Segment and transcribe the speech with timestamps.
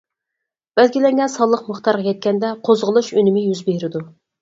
[0.79, 4.07] بەلگىلەنگەن سانلىق مىقدارغا يەتكەندە قوزغىلىش ئۈنۈمى يۈز بېرىدۇ.